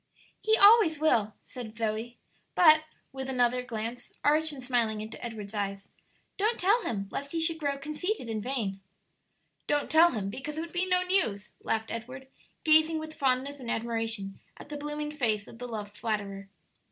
[0.41, 2.17] "He always will," said Zoe;
[2.55, 5.89] "but," with another glance, arch and smiling, into Edward's eyes,
[6.37, 8.79] "don't tell him, lest he should grow conceited and vain."
[9.67, 12.25] "Don't tell him, because it would be no news," laughed Edward,
[12.63, 16.49] gazing with fondness and admiration at the blooming face of the loved flatterer.